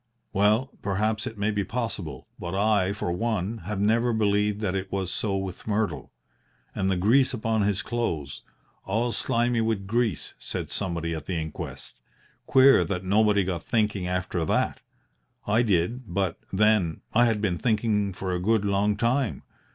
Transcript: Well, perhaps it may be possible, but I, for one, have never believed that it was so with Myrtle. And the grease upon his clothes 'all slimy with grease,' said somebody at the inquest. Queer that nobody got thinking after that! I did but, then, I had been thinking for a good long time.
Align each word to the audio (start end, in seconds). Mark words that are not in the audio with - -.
Well, 0.33 0.71
perhaps 0.81 1.27
it 1.27 1.37
may 1.37 1.51
be 1.51 1.63
possible, 1.63 2.27
but 2.39 2.55
I, 2.55 2.91
for 2.91 3.11
one, 3.11 3.59
have 3.65 3.79
never 3.79 4.11
believed 4.13 4.59
that 4.61 4.73
it 4.73 4.91
was 4.91 5.11
so 5.13 5.37
with 5.37 5.67
Myrtle. 5.67 6.11
And 6.73 6.89
the 6.89 6.97
grease 6.97 7.35
upon 7.35 7.61
his 7.61 7.83
clothes 7.83 8.41
'all 8.83 9.11
slimy 9.11 9.61
with 9.61 9.85
grease,' 9.85 10.33
said 10.39 10.71
somebody 10.71 11.13
at 11.13 11.27
the 11.27 11.35
inquest. 11.39 12.01
Queer 12.47 12.83
that 12.83 13.03
nobody 13.03 13.43
got 13.43 13.61
thinking 13.61 14.07
after 14.07 14.43
that! 14.43 14.79
I 15.45 15.61
did 15.61 16.11
but, 16.11 16.39
then, 16.51 17.01
I 17.13 17.25
had 17.25 17.39
been 17.39 17.59
thinking 17.59 18.11
for 18.11 18.31
a 18.33 18.39
good 18.41 18.65
long 18.65 18.97
time. 18.97 19.43